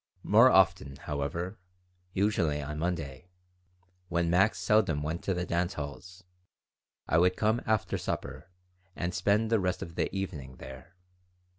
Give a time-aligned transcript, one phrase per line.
[0.23, 1.59] More often, however
[2.11, 3.29] usually on Monday,
[4.09, 6.23] when Max seldom went to the dance halls
[7.07, 8.49] I would come after supper
[8.95, 10.95] and spend the rest of the evening there.